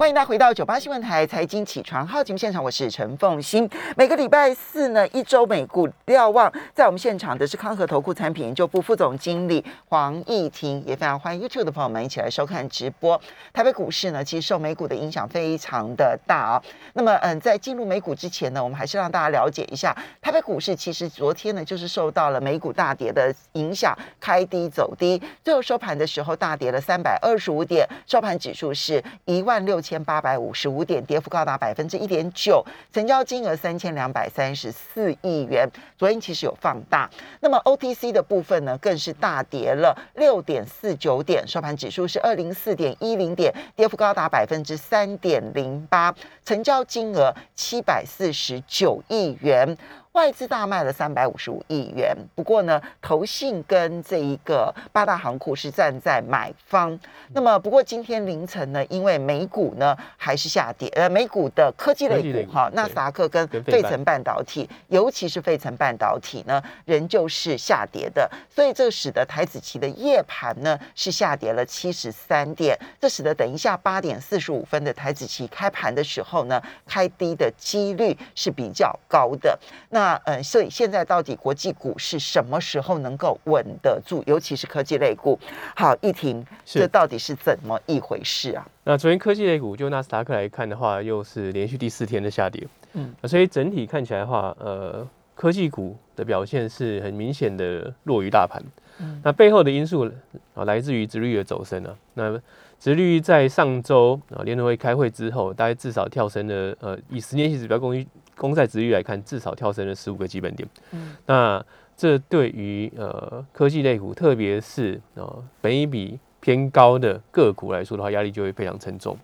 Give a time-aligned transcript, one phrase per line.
[0.00, 3.68] 欢迎大家回到九八新闻台财经起床号节目现场，我是陈凤欣。
[3.98, 13.20] 每个礼拜四呢，一周美股瞭望，在我们现场的是康和投顾产品研究部副总经理黄义婷，也非常欢迎 YouTube 的朋友们一起来收看直播。
[13.52, 16.62] 台北股市呢，其实受美股的影响非常的大啊。
[16.94, 29.89] 那么，嗯，在进入美股之前呢，我们还是让大家了解一下，台北股市其实昨天呢，就是受到了美股大跌的影响，开低走低，最后收盘的时候大跌了三百二十五点，收盘指数是一万六千。
[29.90, 35.68] 千八百五十五点，跌幅高达百分之一点九，成交金额三千两百三十四亿元。
[35.98, 46.14] 昨天其实有放大，那么 OTC 的部分呢，更是大跌了六点四九点，收盘指数是二零四点一零点，跌幅高达百分之三点零八，
[46.44, 49.76] 成交金额七百四十九亿元。
[50.12, 56.98] 外资大卖了三百五十五亿元，不过呢，投信跟这一个八大行库是站在买方。
[57.32, 79.56] 那么，不过今天凌晨呢，因为美股呢还是下跌，呃，美股的科技类股哈，纳斯达克跟费城半导体，尤其是费城半导体呢，仍旧是下跌的，所以这使得台子期的夜盘呢是下跌了七十三点，这使得等一下八点四十五分的台子期开盘的时候呢，开低的几率是比较高的。
[79.90, 84.22] 那那呃，所以现在到底国际股市什么时候能够稳得住？
[84.26, 85.38] 尤其是科技类股。
[85.76, 88.66] 好，一婷，这到底是怎么一回事啊？
[88.84, 92.66] 那昨天科技类股就纳斯达克来看的话，又是连续第四天的下跌。
[92.94, 98.62] 嗯，所以整体看起来的话，呃，科技股的表现是很明显的弱于大盘。
[99.00, 100.10] 嗯，那背后的因素
[100.54, 101.94] 啊，来自于殖率的走升啊。
[102.14, 102.40] 那
[102.78, 107.94] 殖率在上周啊联储会开会之后，大概至少跳升了，呃，以十年期指标公
[108.40, 110.66] 公债值率来看，至少跳升了十五个基本点。
[110.92, 111.62] 嗯，那
[111.94, 119.14] 这对于呃科技类股，特别是呃本益比偏高的个股来说的话，压力就会非常沉重。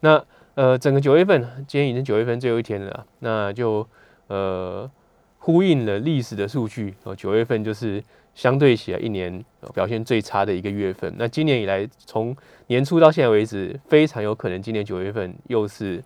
[0.00, 0.20] 那
[0.56, 3.86] 呃整个九月份，今天已经九月份最后一天了，那就
[4.26, 4.90] 呃
[5.38, 8.02] 呼应了历史的数据，哦九月份就是
[8.34, 11.14] 相对起来一年表现最差的一个月份。
[11.16, 12.36] 那今年以来，从
[12.66, 16.02] 年初到现在为止，非常有可能今年九月份又是。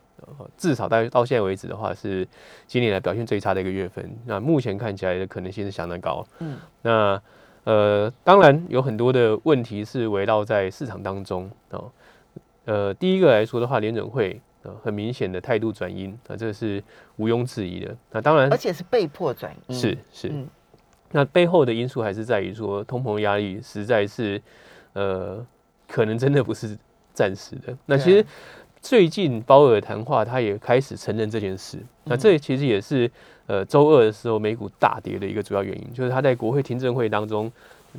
[0.56, 2.26] 至少到到现在为止的话，是
[2.66, 4.10] 今年来表现最差的一个月份。
[4.26, 6.26] 那目前看起来的可能性是相当高。
[6.38, 7.22] 嗯，那
[7.64, 11.90] 呃，当然有很多的问题是围绕在市场当中哦。
[12.64, 16.82] 呃，第一个来说的话，联准会呃很明显的态度转阴啊，这是
[17.16, 17.96] 毋庸置疑的。
[18.10, 19.76] 那当然，而且是被迫转阴。
[19.76, 20.32] 是是。
[21.10, 24.40] 那背后的因素还是在于说，通膨压力实在是
[24.92, 25.44] 呃，
[25.86, 26.76] 可能真的不是
[27.12, 27.76] 暂时的。
[27.86, 28.24] 那其实。
[28.82, 31.78] 最近鲍尔谈话，他也开始承认这件事。
[32.04, 33.08] 那这其实也是
[33.46, 37.50] 呃周二的时候美股大跌的一个主要原因，就是他在国会听证会当中，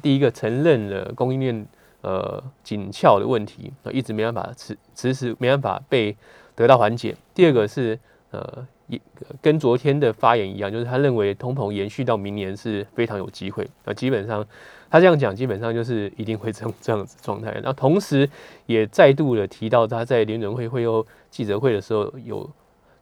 [0.01, 1.66] 第一个承认了供应链
[2.01, 6.16] 呃紧俏的问题，一直没办法迟迟迟没办法被
[6.53, 7.15] 得到缓解。
[7.33, 7.97] 第二个是
[8.31, 9.02] 呃一
[9.42, 13.68] 跟昨天的发言一样，就是他认为通膨延续到明年是非常有机会。
[13.86, 14.46] 那基本上。
[14.94, 17.59] 他这样讲，基本上就是一定会这样这样子状态。
[17.64, 18.30] 那同时，
[18.68, 22.48] 也再度的提到他在联准会会后记者会的时候有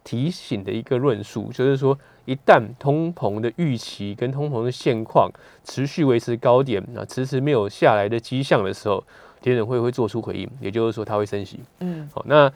[0.02, 5.30] 提醒的一个论述，就是说，一旦通膨的预期跟通膨的现况
[5.66, 9.04] 持续维持高点，那迟迟没有下来的迹象的时候，
[9.44, 11.60] 联准会会做出回应，也就是说，他会升息。
[11.82, 12.50] 嗯，好，那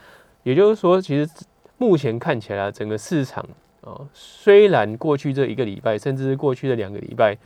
[0.43, 1.29] 也就是说，其实
[1.77, 3.45] 目前看起来，整个市场
[3.81, 7.37] 啊，虽然过去这一个礼拜，甚至是过去的两个礼拜。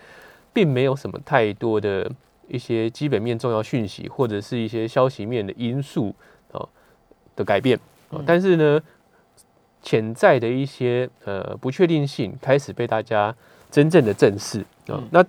[0.51, 2.11] 并没有什么太多的
[2.47, 6.13] 一些基本面重要讯息，或者是一些消息面的因素
[6.51, 6.67] 哦
[7.35, 7.79] 的改变
[8.09, 8.81] 啊，但是呢，
[9.83, 13.33] 潜在的一些呃不确定性开始被大家
[13.69, 14.99] 真正的正视啊。
[15.11, 15.23] 那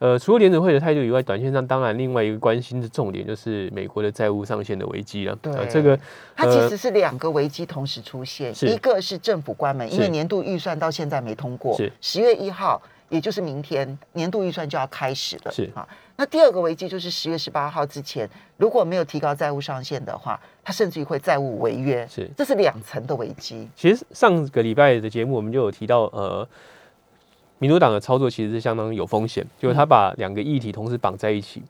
[0.00, 5.36] 呃，除了联准会的态度以外，短线上当然另外一个关心的重点就是美国的债务上限的危机了。
[5.36, 5.96] 对，这个
[6.34, 12.82] 它其实是两个危机同时出现，一个是政府关门，因为年度预算到现在没通过，是十月一号。
[13.10, 15.84] 也就是明天年度预算就要开始了，是啊。
[16.14, 23.68] 那第二个危机就是十月十八号之前，如果没有提高债务上限的话，它甚至于会债务违约，是，这是两层的危机。
[23.74, 26.48] 其实上个礼拜的节目我们就有提到，呃，
[27.60, 31.62] 民主党的操作其实是相当有风险，就是他把两个议题同时绑在一起，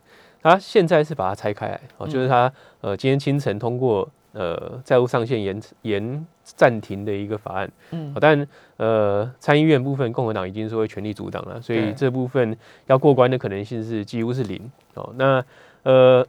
[0.42, 2.50] 他现在是把它拆开来，哦，就是他
[2.80, 4.08] 呃今天清晨通过。
[4.32, 8.46] 呃，债务上限延延暂停的一个法案，嗯，但
[8.76, 15.12] 呃，参议院部分共和党已经说会全力阻挡了，所以这部分要过关的可能性是几乎是零哦。
[15.16, 15.44] 那
[15.82, 16.24] 呃，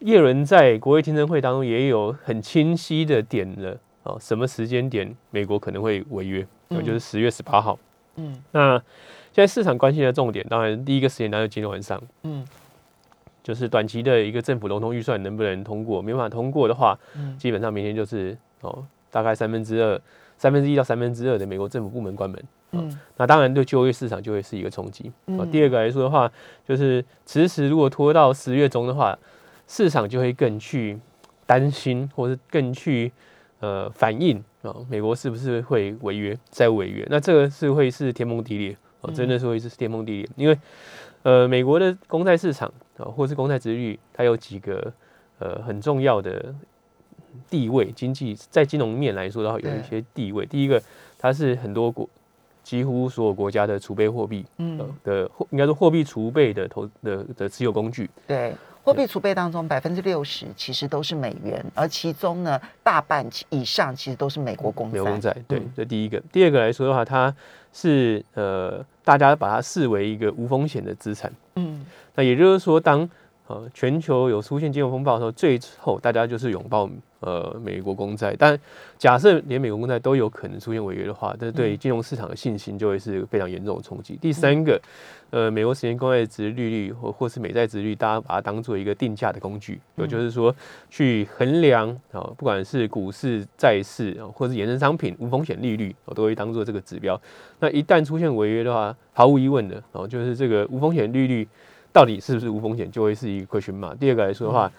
[0.00, 6.44] 叶伦在国会听证会当中也有很清晰的点了哦，什么时间点美国可能会违约，
[6.84, 7.78] 就是十月十八号。
[8.16, 8.76] 嗯，那
[9.32, 12.44] 现在市场关心的重点，当然第一个时间段就今天晚上，嗯，
[13.42, 17.36] 就是短期的一个政府融通预算能不能通过，没办法通过的话，嗯。
[17.36, 20.00] 基本上明天就是哦，大概三分之二、
[20.38, 22.42] 三分之一到三分之二的美国政府部门关门。
[22.72, 22.98] 嗯。
[23.16, 25.08] 那当然对就业市场就会是一个冲击。
[25.08, 26.30] 啊嗯，第二个来说的话，
[26.66, 29.18] 就是迟迟如果拖到十月中的话，
[29.66, 30.98] 市场就会更去
[31.46, 33.12] 担心，或是更去
[33.64, 37.06] 呃反映啊，美国是不是会违约债务违约？
[37.08, 40.58] 那这个是会是天崩地裂哦，真的是会是天崩地裂，因为
[41.22, 44.92] 呃美国的公债市场啊，或是公债殖利率，它有几个
[45.38, 46.54] 呃很重要的
[47.48, 50.44] 地位，经济在金融面来说的话，有一些地位。
[50.44, 50.82] 第一个，
[51.18, 52.06] 它是很多国
[52.62, 58.52] 几乎所有国家的储备货币，呃嗯，的货应该说货币储备的投的的持有工具，对。
[58.84, 64.98] 货币储备当中，百分之六十其实都是美元，而其中呢，大半以上其实都是美国公债。
[64.98, 66.22] 美国公债，对嗯，这第一个。
[66.30, 67.34] 第二个来说的话，它
[67.72, 71.32] 是呃，大家把它视为一个无风险的资产。
[71.56, 71.84] 嗯
[72.14, 73.08] 那也就是说，当
[73.46, 76.88] 呃全球有出现金融风暴的时候，最后大家就是拥抱
[77.20, 78.34] 呃美国公债。
[78.38, 78.58] 但
[78.98, 84.18] 假设连美国公债都有可能出现违约的话，这对金融市场的信心就会是非常严重的冲击。
[84.20, 84.80] 第三个，
[85.30, 90.54] 呃，美国十年公债值利率或或是美债值率，大家把它当做一个定价的工具，也就是说
[90.88, 97.20] 去衡量啊，不管是股市、债市啊，或是衍生商品无风险利率，我都会当做这个指标。
[97.60, 101.46] 那一旦出现违约的话，毫无疑问的哦，就是这个无风险利率
[101.94, 103.96] 到底是不是无风险，就会是一个 question mark。
[103.96, 104.70] 第二个来说的话，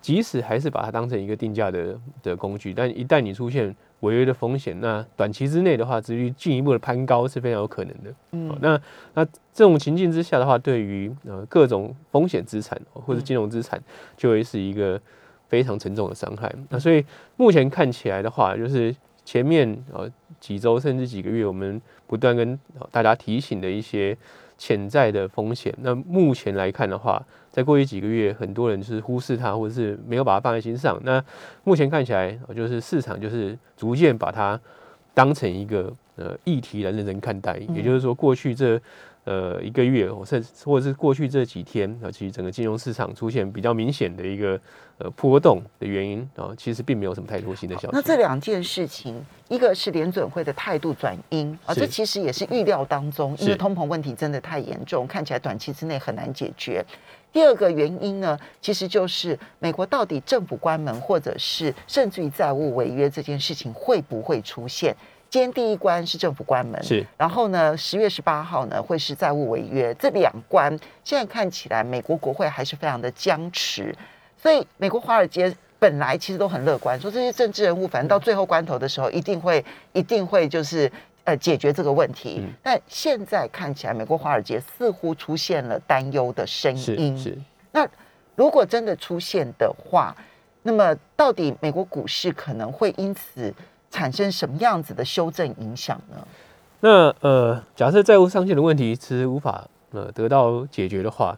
[0.00, 8.14] 即使还是把它当成一个定价的的工具，但一旦你出现违约的风险，那短期之内的话，至于进一步的攀高是非常有可能的。
[8.32, 8.80] 嗯哦那
[9.12, 13.78] 那这种情境之下的话，对于呃各种风险资产哦或者金融资产，
[14.16, 14.98] 就会是一个
[15.48, 16.50] 非常沉重的伤害。
[16.70, 17.04] 那所以
[17.36, 18.96] 目前看起来的话，就是
[19.26, 20.10] 前面呃
[20.40, 24.16] 几周甚至几个月，我们不断跟呃大家提醒的一些
[24.58, 25.72] 潜在的风险。
[25.78, 31.00] 那目前来看的话，在过去几个月，很多人是忽视它，或者是没有把它放在心上。
[31.04, 31.24] 那
[31.64, 34.60] 目前看起来，就是市场就是逐渐把它
[35.14, 37.56] 当成一个呃议题来认真看待。
[37.74, 38.78] 也就是说，过去这
[39.28, 44.58] 呃一个月，或甚或者是过去这几天啊，其实整个金融市场出现比较明显的一个
[44.96, 47.88] 呃波动的原因啊，其实并没有什么太多新的消息。
[47.92, 56.82] 那这两件事情，一个是联准会的态度转阴啊，这其实也是预料当中，因为通膨问题真的太严重，看起来短期之内很难解决。
[57.30, 64.96] 第二个原因呢，其实就是美国到底政府关门，或者是甚至于债务违约这件事情会不会出现？
[65.30, 67.06] 今天第一关是政府关门，是。
[67.16, 70.70] 然后呢，十月十八号呢会是债务违约，这两关
[71.04, 73.94] 现在看起来美国国会还是非常的僵持，
[74.40, 80.90] 所以美国华尔街本来其实都很乐观，说这些政治人物反正到最后关头的时候一定会一定会就是
[81.24, 82.50] 呃解决这个问题，嗯。
[82.62, 87.24] 但现在看起来美国华尔街似乎出现了担忧的声音，是。
[87.24, 87.38] 是。
[88.34, 90.14] 如果真的出现的话，
[90.62, 93.52] 那么到底美国股市可能会因此
[93.90, 96.16] 产生什么样子的修正影响呢？
[96.80, 101.36] 那呃，假设债务上限的问题其实无法呃得到解决的话，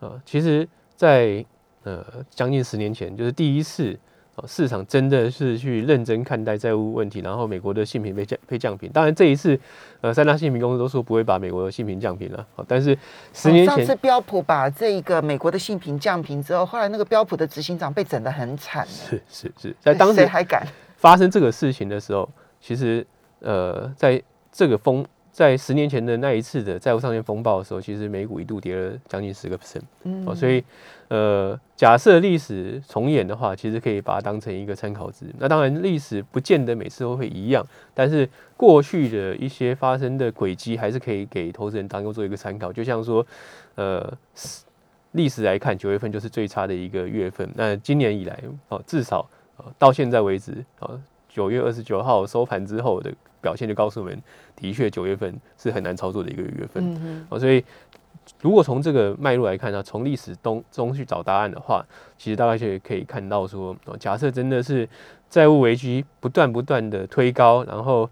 [0.00, 1.44] 呃，其实在
[1.82, 3.98] 呃将近十年前，就是第一次
[4.36, 8.90] 呃市场真的是去认真看待债务问题，然后美国的信评被降被降评。
[8.90, 9.60] 当然这一次，
[10.00, 12.96] 呃，三大信评公司都说不会把美国的信评降评了，好但是
[13.34, 20.66] 十年前哦上次标普把这一个美国的信评降评之后，后来那个标普的执行长被整得很惨，是是是，在当时谁还敢？
[21.02, 22.28] 发生这个事情的时候，
[22.60, 23.04] 其实
[23.40, 30.62] 呃，在这个风在十年前的那一次的债务上限风暴的时候，其实美股一度跌了将近十个 percent 嗯哦，所以
[31.08, 35.26] 呃，假设历史重演的话，其实可以把它当成一个参考值。
[35.40, 42.72] 那当然，历史不见得每次都会一样，但是过去的一些发生的轨迹，还是可以给投资人当做做一个参考。
[42.72, 43.26] 就像说，
[43.74, 44.16] 呃。
[45.14, 47.46] 历史来看，九月份就是最差的一个月份。
[47.54, 49.28] 那今年以来，哦，至少
[49.64, 50.90] 呃到现在为止，啊，
[51.28, 54.22] 九月二十九号收盘之后的表现就告诉我们，
[54.56, 56.82] 的确九月份是很难操作的一个月份。
[56.94, 57.64] 嗯哼哦，所以
[58.40, 61.84] 如果从这个脉络来看呢，从历史中中去找答案的话，
[62.16, 64.88] 其实大概就可以看到说，啊，假设真的是
[65.28, 68.08] 债务危机不断不断的推高，然后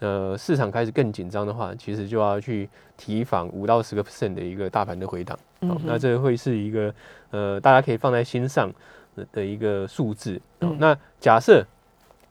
[0.00, 5.38] 呃市场开始更紧张的话，其实就要去提防五到十个 percent 的一个大盘的回档。
[5.60, 6.92] 哦，那这会是一个
[7.30, 8.70] 呃大家可以放在心上
[9.16, 10.40] 的的一个数字。
[10.78, 11.64] 那假设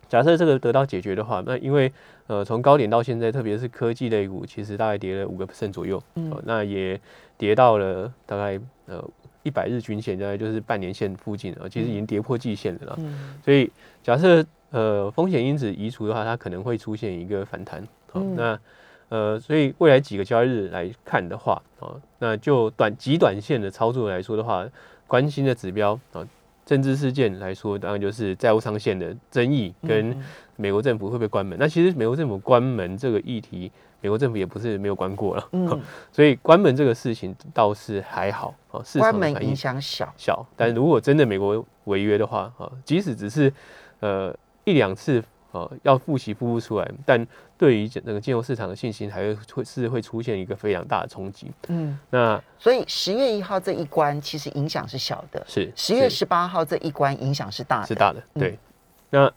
[0.07, 1.91] 假设这个得到解决的话，那因为
[2.27, 6.01] 呃从高点到现在，特别是科技类股，其实大概跌了五个 percent 左右。
[6.15, 6.99] 嗯哦，那也
[7.37, 9.03] 跌到了大概呃
[9.43, 12.95] 一百日均线，大概就是半年线附近啊，其实已经跌破季线了啦。
[12.97, 13.71] 嗯所以
[14.01, 17.81] 假设呃风险因子移除的话，它可能会出现一个反弹。
[18.11, 18.59] 好、嗯那
[19.09, 24.67] 呃，所以未来几个交易日来看的话，啊，那就短极短线的操作来说的话，
[25.05, 26.25] 关心的指标啊，
[26.65, 30.15] 政治事件来说，当然就是债务上限的争议跟
[30.55, 31.57] 美国政府会不会关门。
[31.59, 43.51] 那其实美国政府关门这个议题，美国政府也不是没有关过了，嗯， 所以关门这个事情倒是还好啊，关门影响小小，但如果真的美国违约的话，啊，即使只是
[43.99, 45.23] 呃一两次。
[45.53, 47.25] 哦，要复习复不出来，但
[47.59, 51.51] 对于整个金融市场的信心，还会会是会出现一个非常大的冲击。
[51.67, 58.23] 嗯，那所以十月一号这一关其实影响是小的，是十月十八号这一关影响是大的，是大的。
[58.33, 58.57] 对，
[59.11, 59.31] 那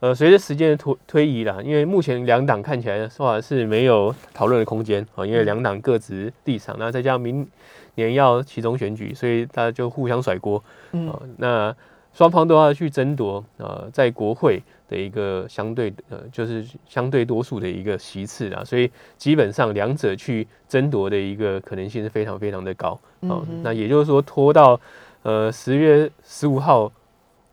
[0.00, 7.48] 呃，随着时间的推推移啦，因为目前两党看起来的话是没有讨论的空间啊，因为两党各执立场，那再加上明
[7.94, 10.62] 年要其中选举，所以大家就互相甩锅。
[10.90, 11.74] 嗯，那
[12.12, 14.62] 双方都要去争夺呃，在国会。
[14.92, 23.40] 的一个相对呃，就是相对多数的一个席次啊，所以基本上两者去争夺的一个可能性是非常非常的高啊。
[23.62, 24.78] 那也就是说，拖到
[25.22, 26.92] 呃十月十五号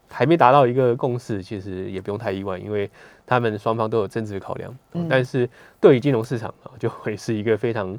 [0.10, 2.89] 还没达到一个共识，其实也不用太意外，因为
[3.25, 4.75] 他们双方都有政治考量。
[5.08, 7.98] 但是对于金融市场啊，就会是一个非常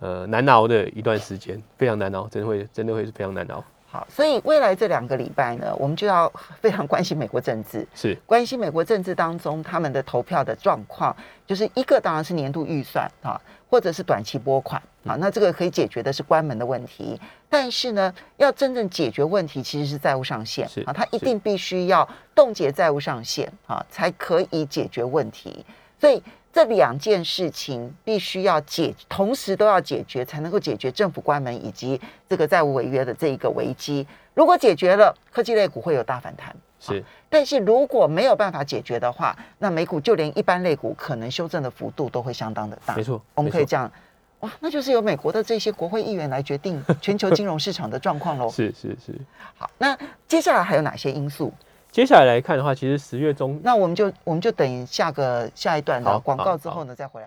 [0.00, 3.64] 呃难熬的一段时间，非常难熬，真的会真的会是非常难熬。
[4.08, 11.14] 所以未来这两个礼拜呢，我们就要 非常关心美国政治，是关心美国政治当中他们的投票的状况。
[11.46, 17.20] 就是一个当然是年度预算啊，或者是短期拨款啊，那这个可以解决的是关门的问题。
[17.48, 25.64] 但是呢，要真正解决问题，其实是债务上限啊，它一定必须要冻结债务上限啊，才可以解决问题。
[26.00, 26.22] 所以。
[26.56, 34.06] 这两件事情必须要解，同时都要解决，才能够解决政府关门以及这个债务违约的这一个危机。
[34.32, 36.56] 如果解决了，科技类股会有大反弹。
[36.80, 42.96] 是，但是如果没有办法解决的话，那美股就连一般类股可能修正的幅度都会相当的大。
[42.96, 43.92] 没错，我们可以讲，
[44.40, 48.48] 哇，那就是由美国的这些国会议员来决定全球金融市场的状况喽。
[48.56, 49.14] 是是是。
[49.58, 49.94] 好，那
[50.26, 51.52] 接下来还有哪些因素？
[51.96, 57.26] 接下来来看的话，其实十月中，那我们就我们就等下个下一段的广告之后呢，再回来。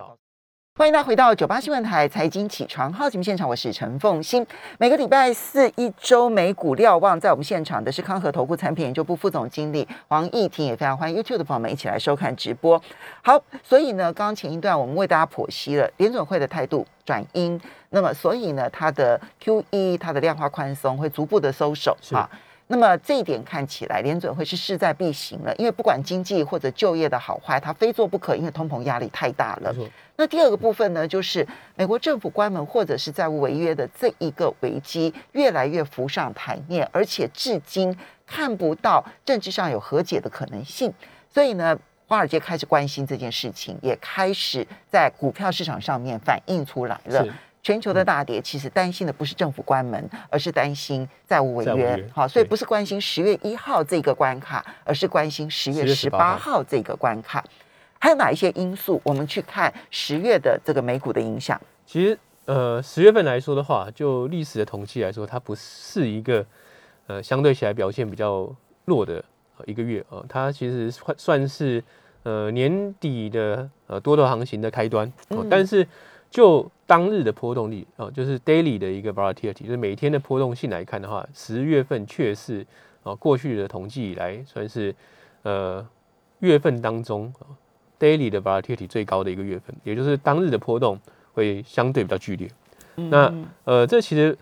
[0.77, 4.45] 欢迎大家回到九八新闻台财经起床号节目现场，我是陈凤欣。
[4.77, 12.79] 每个礼拜四一周美股瞭望，在我们现场的是康和投顾产品研究部副总经理黄义婷，也非常欢迎 YouTube 的朋友们一起来收看直播。
[13.23, 17.59] 好，所以呢，刚刚前一段我们为大家剖析了联准会的态度转阴，
[17.89, 22.29] 那么所以呢，它的 QE 它的量化宽松会逐步的收手啊。
[22.71, 29.75] 那么这一点看起来，联准会是势在必行了，因为不管经济或者就业的好坏，它非做不可，因为通膨压力太大了。
[30.15, 31.45] 那第二个部分呢，就是
[31.75, 37.97] 美国政府关门或者是债务违约的这一个危机越来越浮上台面，而且至今
[38.27, 40.93] 看不到政治上有和解的可能性。
[41.33, 47.25] 所以呢，华尔街开始关心这件事情，也开始在股票市场上面反映出来了。
[47.69, 52.03] 全球的大跌，其实担心的不是政府关门，而是担心债务违约。
[52.11, 57.45] 好，所以不是关心十月一号这个关卡，而是关心十月十八号这个关卡。
[57.99, 58.99] 还有哪一些因素？
[59.03, 61.61] 我们去看十月的这个美股的影响。
[61.85, 66.43] 其实，呃，十月份来说的话，就历史的统计来说，它不是一个
[67.05, 68.51] 呃相对起来表现比较
[68.85, 69.23] 弱的
[69.67, 70.25] 一个月啊。
[70.27, 71.83] 它其实算算是
[72.23, 75.13] 呃年底的呃多头行情的开端。
[75.47, 75.88] 但是
[76.29, 82.65] 就当日的波动率啊，就是 daily 的一个 volatility，就是每天的波动性来看的话，十月份却是
[83.03, 84.93] 啊过去的统计以来算是
[85.43, 85.86] 呃
[86.39, 87.33] 月份当中
[88.00, 91.00] daily 的 volatility 最高的一个月份，也就是当日的波动
[91.33, 92.50] 会相对比较剧烈。
[92.95, 93.33] 那
[93.63, 94.38] 呃这其实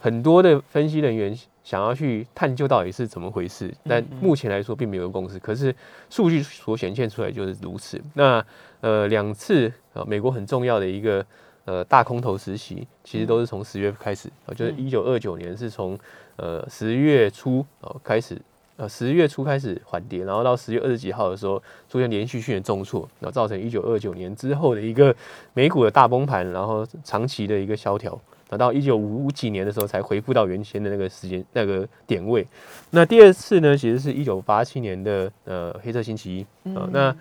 [0.00, 1.36] 很多的分析人员
[1.68, 5.38] 想要去探究到底是怎么回事，但目前来说并没有共识。
[5.38, 5.74] 可是
[6.08, 8.00] 数据所显现出来就是如此。
[8.14, 8.42] 那
[8.80, 11.22] 呃，两次呃，美国很重要的一个
[11.66, 15.98] 呃大空头时期，其实都是从十月开始啊，就是一九二九年是从
[16.36, 18.40] 呃十月初啊开始，
[18.78, 25.14] 呃十月初开始缓跌，然后到十月二十几号的时候出现连续性的重挫，然后造成一九二九年之后的一个
[25.52, 32.46] 美股的大崩盘，然后长期的一个萧条，等到一九五几年的时候才恢复到原先的那个时间那个点位。
[32.90, 37.14] 那第二次呢，其实是一九八七年的呃黑色星期一啊，那。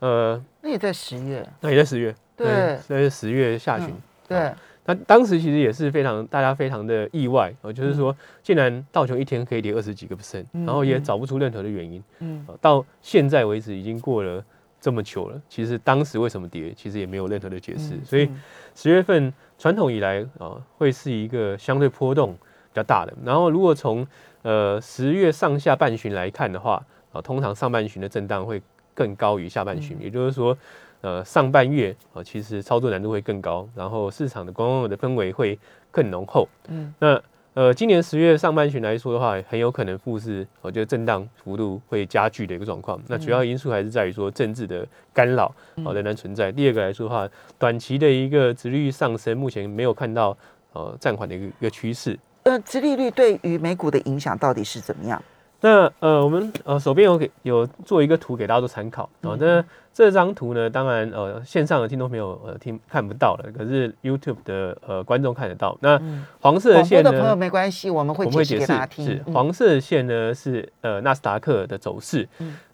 [0.00, 3.94] 呃，那也在十月，那也在十月，对，那是十月下旬，
[4.26, 4.50] 对。
[4.86, 14.42] 那当时其实也是非常大家非常的意外啊，就是说，竟然道琼一天可以跌二十几个 percent，然后也找不出任何的原因，嗯，到现在为止已经过了
[14.80, 17.98] 这么久了，其实当时为什么跌，其实也没有任何的解释。
[18.04, 18.28] 所以
[18.74, 22.38] 十月份传统以来啊，会是一个相对波动比
[22.74, 23.12] 较大的。
[23.24, 24.06] 然后如果从
[24.42, 28.60] 呃十月上下半旬来看的话啊，通常上半旬的震荡会。
[28.92, 30.54] 更高于下半旬，也就是说，
[31.00, 35.58] 呃上半月啊，其实操作难度会更高，然后市场的观望的氛围会
[35.90, 36.46] 更浓厚。
[36.68, 37.14] 嗯，那
[37.54, 43.00] 呃今年十月上半旬来说的话，很有可能复市，我觉得震荡幅度会加剧的一个状况。
[43.08, 45.52] 那主要因素还是在于说政治的干扰
[45.84, 46.52] 哦仍然存在。
[46.52, 47.28] 第二个来说的话，
[47.58, 50.36] 短期的一个殖利率上升，目前没有看到
[50.72, 52.16] 呃暂缓的一个一个趋势。
[52.44, 55.20] 呃，殖利率对于美股的影响到底是怎么样？
[55.62, 59.36] 那呃，我们呃手边有给有做一个图给大家做参考啊。
[59.38, 59.62] 那
[59.92, 65.76] 这张图呢，当然呃线上的听众朋友呃听看不到了，可是 YouTube 的呃观众看得到。
[65.80, 66.00] 那
[66.40, 67.10] 黄色的线呢？
[67.10, 69.04] 朋友没关系，我们会解释给大家听。
[69.04, 72.26] 是黄色的线呢是呃纳斯达克的走势。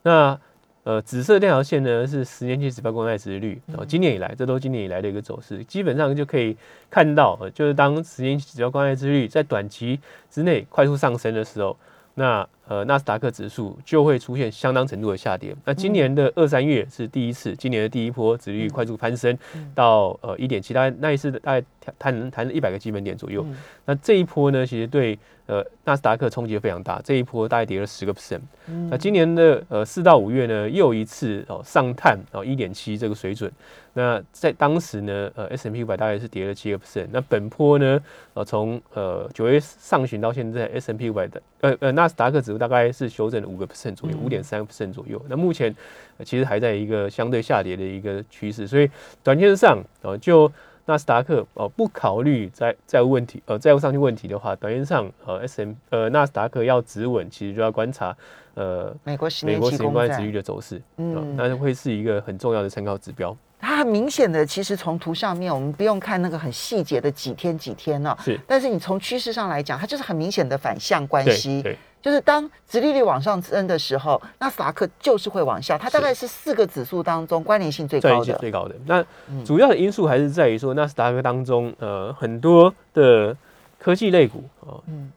[0.03, 0.39] 那
[0.85, 3.61] 呃紫色这条线呢是十年期指标公债殖率。
[3.67, 6.57] 然后今年以来，这都今年以来的一个走势，基本上就可以
[6.89, 9.99] 看到，呃就是当十年期指标公债殖率在短期
[10.31, 11.77] 之内快速上升的时候。
[12.19, 15.55] 那呃，纳斯达克指数就会出现相当程度的下跌。
[15.65, 19.37] 那今年的二三月是第一次，今年的第一波指率快速攀升
[19.75, 21.67] 到呃一点七，大概那一次大概
[21.99, 23.47] 谈谈了一百个基本点左右。
[23.85, 28.41] 那这一波呢，其实对呃纳斯达克冲击非常大，这一波大概跌了十个 percent。
[28.91, 33.51] 那今年的呃四到五月呢，又一次哦上探哦一点七这个水准。
[33.93, 37.07] 那在当时呢，呃 S M P 五百大概是跌了七个 percent。
[37.13, 37.99] 那本波呢，
[38.35, 45.21] 呃从呃九月上旬到现在，S M P 五百的呃呃纳斯达克指数大概是修正了五个 percent 左右，五点三个 percent 左右。
[45.29, 45.75] 那目前
[46.25, 48.91] 其实还在一个相对下跌的一个趋势，所以
[49.23, 50.51] 短线上呃就
[50.87, 58.17] 纳斯达克呃不考虑债债务问题呃债务上去问题的话，短线上呃 S M 呃纳斯达克要止稳，其实就要观察
[58.55, 63.37] 呃美国十年期公债率的走势，嗯，那会是一个很重要的参考指标。
[63.59, 68.17] 它很明显的，其实从图上面，我们不用看那个很细节的几天几天呢。
[68.23, 68.39] 是。
[68.47, 71.63] 但是你从趋势上来讲，它就是很明显的反向关系。
[71.63, 71.77] 对。
[72.07, 75.77] 就是当直利率往上升的时候，纳斯达克就是会往下。
[75.77, 78.33] 它大概是四个指数当中关联性最高的。
[78.39, 78.77] 最高的。
[78.87, 79.05] 那
[79.45, 83.37] 主要的因素还是在于说，纳斯达克当中，呃，很多的
[83.77, 84.79] 科技类股啊。
[84.87, 85.11] 嗯。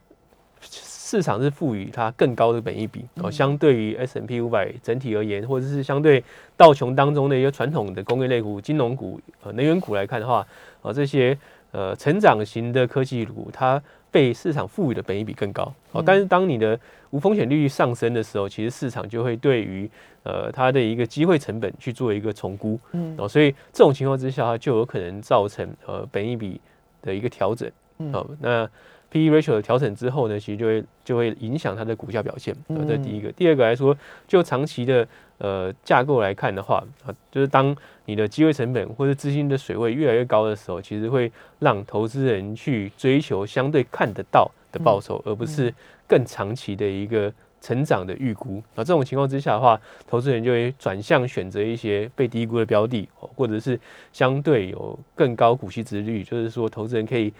[0.60, 6.22] 市场是赋予它更高的本益比哦，相对于 S M P 五百整体而言，或者是相对
[6.56, 10.44] 道琼当中的一些传统的工业类股、金融股、呃能源股来看的话，
[10.82, 11.38] 啊这些
[11.70, 16.02] 呃成长型的科技股，它被市场赋予的本益比更高哦。
[16.04, 16.78] 但是当你的
[17.10, 19.90] 无风险利率上升的时候，其实市场就会对于
[20.22, 26.60] 呃它的一个机会成本去做一个重估，嗯哦，所以这种情况之下，它就有可能造成呃本益比
[27.02, 27.70] 的一个调整，
[28.12, 28.68] 哦那。
[29.10, 32.54] P/E ratio 的调整之后呢，其实就会就会影响它的股价表现。
[32.68, 33.30] 这是第一个。
[33.32, 33.96] 第二个来说，
[34.28, 35.06] 就长期的
[35.38, 45.74] 呃架构来看的话，啊，就是当你的机会成本或者资金的水位越来越高的时候，其实会让投资人去追求相对看得到的报酬，而不是
[46.06, 48.62] 更长期的一个成长的预估。
[48.76, 53.78] 那，这种情况之下的话，投资人就会转向选择一些被低估的标的，或者是
[54.12, 57.32] 相对有更高股息值率，就是说投资人可以。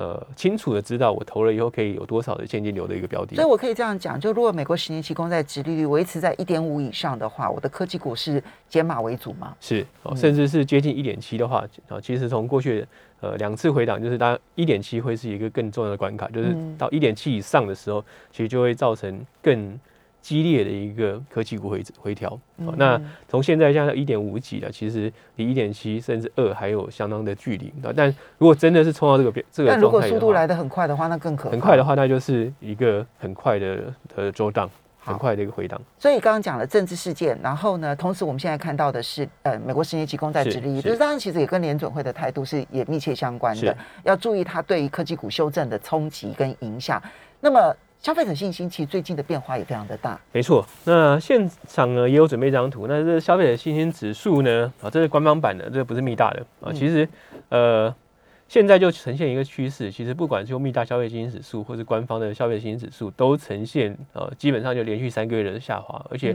[0.00, 9.54] 呃，清楚的知道我投了以后可以有多少的现金流的一个标的，所以我可以这样讲，就如果美国十年期公债殖利率维持在一点五以上的话，我的科技股是减码为主吗？
[9.60, 12.86] 是，哦，甚至是接近一点七的话，啊，其实从过去
[13.20, 19.78] 呃两次回档，就是当一点七会是一个更重要的关卡，就是到一点七以上的时候，其实就会造成更。
[20.20, 22.38] 激烈的一个科技股回回调，
[22.76, 27.72] 那从现在降到一点五几了，其实离一点七甚至二还有相当的距离。
[27.96, 28.06] 但
[28.36, 35.80] 如果真的是冲到这个这个，但如果速度来的很快的话，那更可很快的话，那就是一个很快的的周档，很快的一个回档。
[35.98, 47.02] 所以刚刚讲了政治事件，然后呢，同时我们现在看到的是，呃，美国十年期公债殖利率，就是当然其实也跟联准会的态度是也密切相关的，要注意它对于科技股修正的冲击跟影响。
[47.40, 47.74] 那么。
[48.00, 50.66] 消费者信心其实最近的变化也非常的大，没错。
[50.84, 56.72] 那现场呢也有准备一张图，那这消费者信心指数呢啊，这是官方版的，这不是密大的啊。
[56.72, 57.06] 其实
[57.50, 57.94] 呃，
[58.48, 66.34] 现在就呈现一个趋势，其实不管是用密大消费信心指数，或是官方的消费者信心指数，都呈现呃基本上就连续三个月的下滑，而且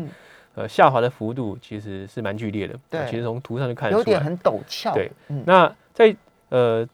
[0.53, 2.75] 呃下滑的幅度其实是蛮剧烈的。
[2.91, 4.93] 对，其实从图上就看出有点很陡峭。
[4.93, 5.11] 对，
[5.45, 6.15] 那在
[6.49, 6.87] 呃。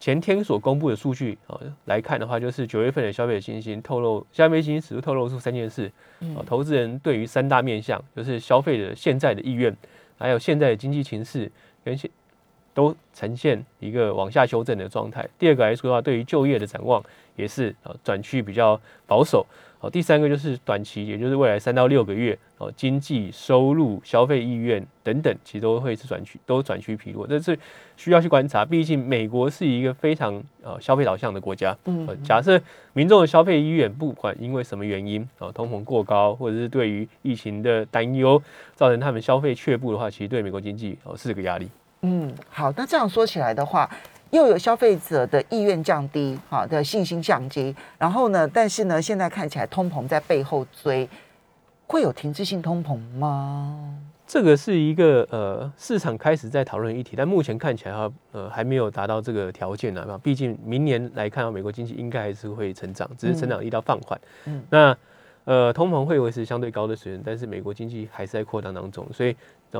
[0.00, 5.90] 前天所公布的数据啊来看的话，就是九月份的消费者信心透露，消费信心指数透露出三件事
[6.36, 9.76] 啊，投资人对于三大面向，就是消费者现在的意愿，
[10.18, 11.50] 还有现在的经济情势
[11.84, 12.10] 跟现
[12.74, 15.28] 都呈现一个往下修正的状态。
[15.38, 17.02] 第二个来说的话，对于就业的展望
[17.36, 19.46] 也是呃转趋比较保守。
[19.78, 27.58] 好，第三个就是短期，也就是未来三到六个月，哦，经济收入、消费意愿等等，其实都会是转趋，都转趋疲弱，这是
[27.96, 28.64] 需要去观察。
[28.64, 38.40] 毕竟美国是一个非常呃消费导向的国家，嗯，假设民众的消费意愿不管因为什么原因，哦，通膨过高，或者是对于疫情的担忧，
[38.76, 41.68] 造成他们消费却步的话，其实对美国经济哦是个压力。
[42.02, 43.88] 嗯，好，那这样说起来的话。
[44.32, 48.48] 又有消费者的意愿降低，好的信心降低，然后呢？
[48.48, 51.06] 但是呢，现在看起来通膨在背后追，
[51.86, 53.94] 会有停滞性通膨吗？
[54.26, 60.18] 这个是一个呃市场开始在讨论议题，但目前看起来哈呃还没有达到这个条件呢。
[60.22, 64.18] 毕竟明年来看，美国经济应该还是会成长，只是成长力道放缓。
[64.46, 64.96] 嗯，那。
[65.44, 69.34] 呃，通膨会维持相对高的水准，但是美国经济还是在扩张当中，所以，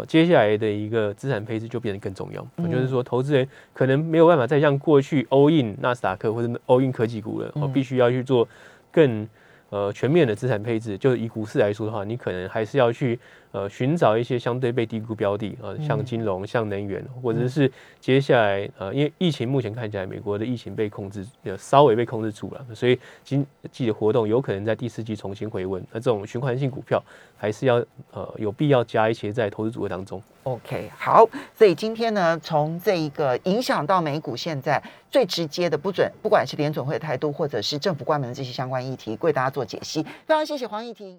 [0.09, 2.45] 接下来的一个资产配置就变得更重要。
[2.57, 8.49] 我就是说，投资人可能没有办法再像过去 all in 纳斯达克或者 all in 科技股了，我必须要去做
[8.91, 9.29] 更
[9.73, 10.97] 呃全面的资产配置。
[10.97, 13.19] 就是以股市来说的话，你可能还是要去。
[13.53, 25.85] 呃，寻找一些相对被低估标的啊，像金融、像能源，或者是接下来呃，因为疫情目前看起来，美国的疫情被控制，呃稍微被控制住了，所以经济的活动有可能在第四季重新回温。
[25.93, 27.05] 那这种循环性股票
[27.37, 30.23] 还是要呃有必要加一些在投资组合当中。
[30.45, 31.25] OK，好，
[31.57, 40.03] 所以今天呢，从这一个影响到美股现在最直接的不准，不管是联准会的态度，或者是政府关门的这些相关议题，为大家做解析。
[40.27, 41.11] 非常谢谢黄义婷。